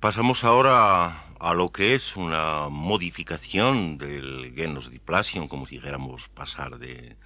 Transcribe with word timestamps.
Pasamos 0.00 0.44
ahora 0.44 1.24
a, 1.40 1.54
lo 1.54 1.72
que 1.72 1.96
es 1.96 2.16
una 2.16 2.68
modificación 2.68 3.98
del 3.98 4.52
genus 4.54 4.92
diplasion, 4.92 5.48
como 5.48 5.66
si 5.66 5.74
dijéramos 5.74 6.28
pasar 6.28 6.78
de 6.78 7.16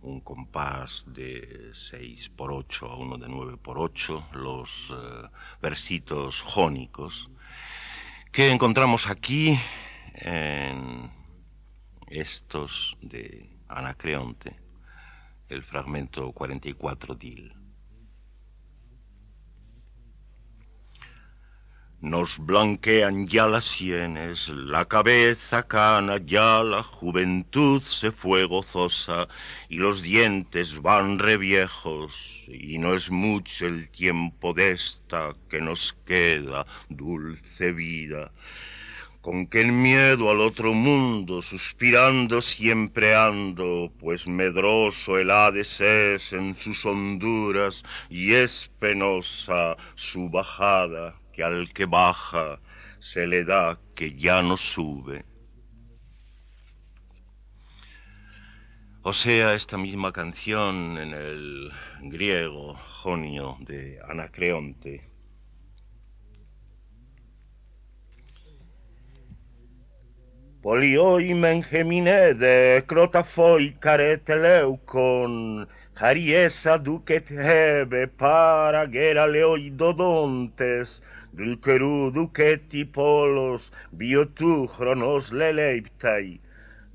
un 0.00 0.20
compás 0.20 1.04
de 1.08 1.72
6 1.74 2.30
por 2.30 2.50
8 2.50 2.86
a 2.86 2.96
uno 2.96 3.18
de 3.18 3.28
9 3.28 3.58
por 3.58 3.78
8, 3.78 4.28
los 4.32 4.94
eh, 4.96 5.28
versitos 5.60 6.40
jónicos, 6.40 7.28
que 8.32 8.50
encontramos 8.50 9.10
aquí 9.10 9.60
en 10.14 11.10
estos 12.06 12.96
de 13.02 13.50
Anacreonte, 13.68 14.56
el 15.50 15.62
fragmento 15.62 16.32
44 16.32 17.14
DIL. 17.14 17.61
Nos 22.02 22.36
blanquean 22.36 23.28
ya 23.28 23.46
las 23.46 23.64
sienes, 23.64 24.48
la 24.48 24.86
cabeza 24.86 25.62
cana, 25.68 26.16
ya 26.16 26.64
la 26.64 26.82
juventud 26.82 27.80
se 27.80 28.10
fue 28.10 28.44
gozosa 28.44 29.28
y 29.68 29.76
los 29.76 30.02
dientes 30.02 30.82
van 30.82 31.20
reviejos 31.20 32.12
y 32.48 32.78
no 32.78 32.94
es 32.94 33.08
mucho 33.08 33.68
el 33.68 33.88
tiempo 33.88 34.52
de 34.52 34.72
esta 34.72 35.32
que 35.48 35.60
nos 35.60 35.92
queda, 36.04 36.66
dulce 36.88 37.70
vida, 37.72 38.32
con 39.20 39.46
que 39.46 39.60
el 39.60 39.70
miedo 39.70 40.28
al 40.28 40.40
otro 40.40 40.74
mundo 40.74 41.40
suspirando 41.40 42.42
siempre 42.42 43.14
ando, 43.14 43.92
pues 44.00 44.26
medroso 44.26 45.18
el 45.18 45.30
Hades 45.30 45.80
es 45.80 46.32
en 46.32 46.56
sus 46.58 46.84
honduras 46.84 47.84
y 48.10 48.32
es 48.32 48.72
penosa 48.80 49.76
su 49.94 50.28
bajada 50.30 51.21
que 51.32 51.42
al 51.42 51.72
que 51.72 51.86
baja 51.86 52.60
se 53.00 53.26
le 53.26 53.44
da 53.44 53.78
que 53.94 54.14
ya 54.14 54.42
no 54.42 54.56
sube. 54.56 55.24
O 59.02 59.12
sea, 59.12 59.54
esta 59.54 59.76
misma 59.76 60.12
canción 60.12 60.96
en 60.96 61.12
el 61.12 61.72
griego 62.02 62.76
jonio 63.02 63.56
de 63.60 63.98
Anacreonte. 64.08 65.10
Polioi 70.62 71.34
mengeminede 71.34 72.84
crotafoi 72.86 73.74
careteleucon 73.80 75.66
Hariesa 75.96 76.78
ducet 76.78 77.30
hebe 77.30 78.06
para 78.06 78.86
gera 78.88 79.26
Dulcerou 81.36 82.10
duceti 82.12 82.84
polos, 82.84 83.72
biotou 83.98 84.68
chronos 84.68 85.30
leleiptai, 85.32 86.26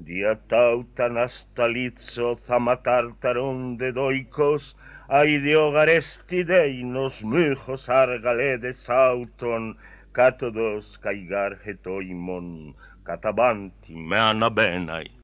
dia 0.06 0.36
tautan 0.50 1.18
astalitzo 1.18 2.36
thamatartaron 2.46 3.78
de 3.80 3.90
doikos, 3.98 4.76
aideogaresti 5.10 6.44
deinos 6.52 7.16
mychos 7.32 7.90
argaledes 7.90 8.90
auton, 8.90 9.64
katodos 10.14 10.98
kai 11.04 11.20
garhetoimon, 11.32 12.76
katabanti 13.08 13.94
meanabenai. 14.10 15.08